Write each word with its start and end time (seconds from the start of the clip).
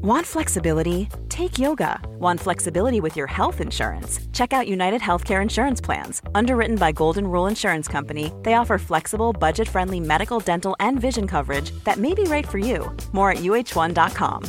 Want 0.00 0.24
flexibility? 0.24 1.08
Take 1.28 1.58
yoga. 1.58 1.98
Want 2.20 2.38
flexibility 2.38 3.00
with 3.00 3.16
your 3.16 3.26
health 3.26 3.60
insurance? 3.60 4.20
Check 4.32 4.52
out 4.52 4.68
United 4.68 5.00
Healthcare 5.00 5.42
Insurance 5.42 5.80
Plans. 5.80 6.22
Underwritten 6.36 6.76
by 6.76 6.92
Golden 6.92 7.26
Rule 7.26 7.48
Insurance 7.48 7.88
Company, 7.88 8.32
they 8.44 8.54
offer 8.54 8.78
flexible, 8.78 9.32
budget 9.32 9.68
friendly 9.68 9.98
medical, 9.98 10.38
dental, 10.38 10.76
and 10.78 11.00
vision 11.00 11.26
coverage 11.26 11.72
that 11.82 11.96
may 11.96 12.14
be 12.14 12.22
right 12.24 12.46
for 12.46 12.58
you. 12.58 12.96
More 13.10 13.32
at 13.32 13.38
uh1.com. 13.38 14.44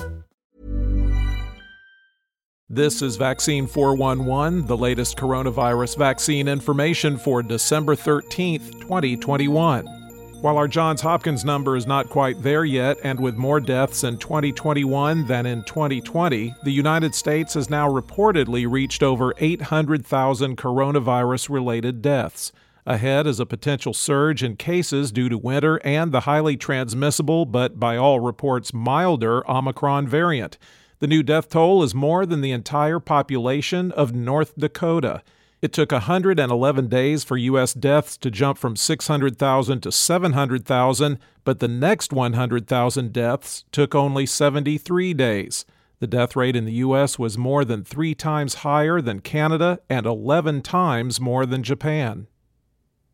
This 2.70 3.02
is 3.02 3.16
Vaccine 3.16 3.66
411, 3.66 4.68
the 4.68 4.78
latest 4.78 5.18
coronavirus 5.18 5.98
vaccine 5.98 6.48
information 6.48 7.18
for 7.18 7.42
December 7.42 7.96
13th, 7.96 8.80
2021. 8.82 9.99
While 10.42 10.58
our 10.58 10.70
Johns 10.70 11.02
Hopkins 11.02 11.44
number 11.44 11.76
is 11.76 11.86
not 11.86 12.10
quite 12.10 12.42
there 12.44 12.64
yet, 12.64 12.98
and 13.04 13.20
with 13.20 13.36
more 13.36 13.60
deaths 13.60 14.06
in 14.06 14.18
2021 14.18 15.28
than 15.28 15.46
in 15.46 15.64
2020, 15.64 16.56
the 16.64 16.72
United 16.72 17.14
States 17.14 17.56
has 17.56 17.70
now 17.70 17.90
reportedly 17.90 18.66
reached 18.72 19.04
over 19.04 19.34
800,000 19.38 20.56
coronavirus 20.56 21.50
related 21.50 22.02
deaths. 22.02 22.54
Ahead 22.86 23.28
is 23.28 23.42
a 23.42 23.46
potential 23.46 23.94
surge 23.94 24.42
in 24.42 24.56
cases 24.56 25.12
due 25.12 25.28
to 25.28 25.38
winter 25.38 25.82
and 25.84 26.14
the 26.14 26.22
highly 26.22 26.56
transmissible, 26.56 27.46
but 27.46 27.78
by 27.78 27.98
all 27.98 28.22
reports 28.22 28.74
milder, 28.74 29.44
Omicron 29.52 30.08
variant. 30.08 30.58
The 31.00 31.08
new 31.08 31.22
death 31.22 31.50
toll 31.50 31.84
is 31.84 31.94
more 31.94 32.26
than 32.26 32.40
the 32.40 32.54
entire 32.54 33.02
population 33.02 33.92
of 33.92 34.16
North 34.16 34.58
Dakota. 34.58 35.22
It 35.62 35.74
took 35.74 35.92
111 35.92 36.88
days 36.88 37.26
for 37.26 37.36
U.S. 37.36 37.74
deaths 37.74 38.18
to 38.20 38.32
jump 38.32 38.58
from 38.58 38.78
600,000 38.78 39.82
to 39.82 39.92
700,000, 39.92 41.20
but 41.44 41.60
the 41.60 41.68
next 41.68 42.14
100,000 42.14 43.12
deaths 43.12 43.66
took 43.74 43.94
only 43.94 44.26
73 44.26 45.14
days. 45.14 45.66
The 46.00 46.08
death 46.08 46.38
rate 46.38 46.56
in 46.56 46.64
the 46.64 46.74
U.S. 46.74 47.20
was 47.20 47.38
more 47.38 47.66
than 47.66 47.84
three 47.84 48.16
times 48.16 48.56
higher 48.56 49.02
than 49.02 49.20
Canada 49.20 49.80
and 49.90 50.06
11 50.06 50.62
times 50.62 51.20
more 51.20 51.46
than 51.46 51.62
Japan. 51.62 52.28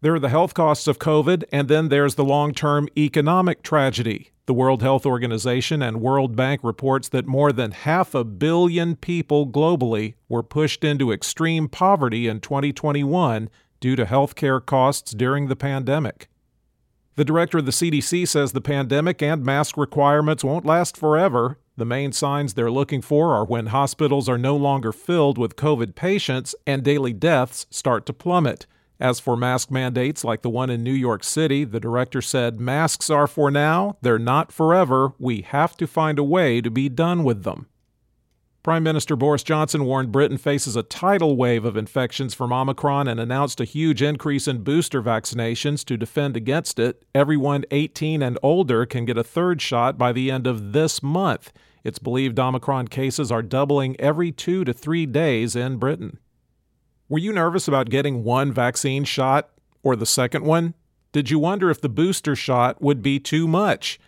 There 0.02 0.14
are 0.14 0.20
the 0.20 0.30
health 0.30 0.54
costs 0.54 0.88
of 0.88 1.00
COVID, 1.00 1.46
and 1.52 1.68
then 1.68 1.90
there's 1.90 2.16
the 2.16 2.26
long 2.26 2.54
term 2.54 2.88
economic 2.98 3.64
tragedy. 3.64 4.32
The 4.46 4.54
World 4.54 4.84
Health 4.84 5.06
Organization 5.06 5.82
and 5.82 6.02
World 6.02 6.36
Bank 6.36 6.62
reports 6.64 7.10
that 7.10 7.26
more 7.26 7.52
than 7.52 7.72
half 7.72 8.14
a 8.14 8.24
billion 8.24 8.96
people 8.96 9.48
globally 9.48 10.14
were 10.30 10.44
pushed 10.44 10.84
into 10.84 11.12
extreme 11.12 11.68
poverty 11.68 12.28
in 12.28 12.42
2021 12.42 13.50
due 13.80 13.96
to 13.96 14.06
health 14.06 14.36
care 14.36 14.60
costs 14.60 15.14
during 15.14 15.48
the 15.48 15.56
pandemic. 15.56 16.28
The 17.16 17.26
director 17.26 17.60
of 17.60 17.66
the 17.66 17.72
CDC 17.72 18.28
says 18.28 18.52
the 18.52 18.62
pandemic 18.62 19.24
and 19.24 19.44
mask 19.44 19.78
requirements 19.78 20.44
won't 20.44 20.66
last 20.66 20.98
forever. 20.98 21.58
The 21.78 21.86
main 21.86 22.12
signs 22.12 22.54
they're 22.54 22.70
looking 22.70 23.02
for 23.02 23.34
are 23.34 23.46
when 23.46 23.68
hospitals 23.68 24.30
are 24.30 24.38
no 24.38 24.56
longer 24.56 24.92
filled 24.92 25.38
with 25.38 25.56
COVID 25.56 25.96
patients 25.96 26.54
and 26.68 26.84
daily 26.84 27.14
deaths 27.14 27.66
start 27.70 28.06
to 28.06 28.14
plummet. 28.14 28.68
As 29.00 29.20
for 29.20 29.36
mask 29.36 29.72
mandates 29.72 30.24
like 30.24 30.42
the 30.42 30.50
one 30.50 30.70
in 30.70 30.84
New 30.84 30.94
York 30.94 31.24
City, 31.24 31.66
the 31.66 31.80
director 31.80 32.22
said 32.22 32.60
masks 32.60 33.10
are 33.10 33.28
for 33.28 33.52
now, 33.52 33.98
they're 34.02 34.18
not 34.18 34.52
forever. 34.52 35.14
We 35.20 35.42
have 35.42 35.76
to 35.78 35.88
find 35.88 36.18
a 36.18 36.24
way 36.24 36.62
to 36.62 36.72
be 36.72 36.88
done 36.88 37.24
with 37.24 37.44
them. 37.44 37.68
Prime 38.64 38.82
Minister 38.82 39.16
Boris 39.16 39.44
Johnson 39.44 39.86
warned 39.86 40.12
Britain 40.12 40.40
faces 40.40 40.76
a 40.76 40.82
tidal 40.82 41.36
wave 41.36 41.66
of 41.66 41.78
infections 41.78 42.34
from 42.34 42.52
Omicron 42.52 43.08
and 43.08 43.20
announced 43.20 43.62
a 43.62 43.66
huge 43.66 44.02
increase 44.02 44.48
in 44.48 44.64
booster 44.64 45.04
vaccinations 45.04 45.86
to 45.86 45.98
defend 45.98 46.36
against 46.36 46.80
it. 46.80 47.06
Everyone 47.14 47.64
18 47.70 48.24
and 48.24 48.40
older 48.42 48.88
can 48.88 49.06
get 49.06 49.20
a 49.20 49.24
third 49.24 49.62
shot 49.62 50.00
by 50.00 50.12
the 50.12 50.32
end 50.32 50.48
of 50.48 50.74
this 50.74 51.04
month. 51.04 51.54
It's 51.84 52.00
believed 52.00 52.40
Omicron 52.40 52.88
cases 52.88 53.32
are 53.32 53.44
doubling 53.44 54.00
every 54.00 54.32
two 54.32 54.64
to 54.66 54.74
three 54.74 55.06
days 55.06 55.56
in 55.56 55.78
Britain. 55.78 56.18
Were 57.08 57.20
you 57.20 57.32
nervous 57.32 57.68
about 57.68 57.92
getting 57.92 58.24
one 58.24 58.52
vaccine 58.52 59.04
shot 59.04 59.50
or 59.84 59.96
the 59.96 60.08
second 60.08 60.44
one? 60.44 60.74
Did 61.12 61.30
you 61.30 61.38
wonder 61.38 61.70
if 61.70 61.80
the 61.80 61.88
booster 61.88 62.36
shot 62.36 62.82
would 62.82 63.04
be 63.04 63.20
too 63.20 63.48
much? 63.48 64.00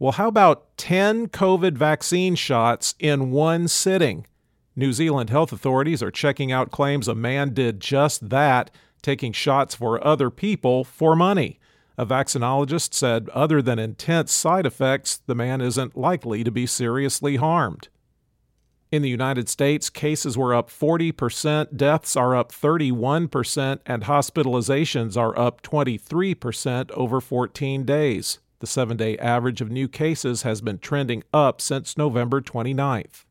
Well, 0.00 0.12
how 0.12 0.26
about 0.26 0.76
10 0.76 1.28
COVID 1.28 1.74
vaccine 1.74 2.34
shots 2.34 2.96
in 2.98 3.30
one 3.30 3.68
sitting? 3.68 4.26
New 4.74 4.92
Zealand 4.92 5.30
health 5.30 5.52
authorities 5.52 6.02
are 6.02 6.10
checking 6.10 6.50
out 6.50 6.72
claims 6.72 7.06
a 7.06 7.14
man 7.14 7.54
did 7.54 7.78
just 7.78 8.30
that, 8.30 8.72
taking 9.00 9.32
shots 9.32 9.76
for 9.76 10.04
other 10.04 10.28
people 10.28 10.82
for 10.82 11.14
money. 11.14 11.60
A 11.96 12.04
vaccinologist 12.04 12.94
said, 12.94 13.28
other 13.28 13.62
than 13.62 13.78
intense 13.78 14.32
side 14.32 14.66
effects, 14.66 15.20
the 15.26 15.34
man 15.36 15.60
isn't 15.60 15.96
likely 15.96 16.42
to 16.42 16.50
be 16.50 16.66
seriously 16.66 17.36
harmed. 17.36 17.88
In 18.92 19.02
the 19.02 19.08
United 19.08 19.48
States, 19.48 19.88
cases 19.88 20.36
were 20.36 20.52
up 20.52 20.68
40%, 20.68 21.76
deaths 21.76 22.16
are 22.16 22.34
up 22.34 22.50
31%, 22.50 23.78
and 23.86 24.02
hospitalizations 24.02 25.16
are 25.16 25.38
up 25.38 25.62
23% 25.62 26.90
over 26.90 27.20
14 27.20 27.84
days. 27.84 28.40
The 28.58 28.66
seven 28.66 28.96
day 28.96 29.16
average 29.18 29.60
of 29.60 29.70
new 29.70 29.86
cases 29.86 30.42
has 30.42 30.60
been 30.60 30.78
trending 30.78 31.22
up 31.32 31.60
since 31.60 31.96
November 31.96 32.40
29th. 32.40 33.24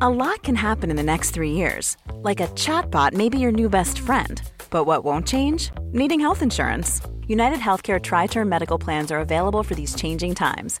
A 0.00 0.08
lot 0.08 0.44
can 0.44 0.54
happen 0.54 0.88
in 0.88 0.96
the 0.96 1.02
next 1.02 1.30
three 1.32 1.50
years. 1.50 1.96
Like 2.22 2.38
a 2.38 2.46
chatbot 2.54 3.12
may 3.12 3.28
be 3.28 3.40
your 3.40 3.50
new 3.50 3.68
best 3.68 3.98
friend. 3.98 4.40
But 4.70 4.84
what 4.84 5.02
won't 5.02 5.26
change? 5.26 5.72
Needing 5.90 6.20
health 6.20 6.42
insurance. 6.42 7.00
United 7.26 7.58
Healthcare 7.58 8.00
Tri 8.00 8.28
Term 8.28 8.48
Medical 8.48 8.78
Plans 8.78 9.10
are 9.10 9.18
available 9.18 9.64
for 9.64 9.74
these 9.74 9.96
changing 9.96 10.36
times 10.36 10.80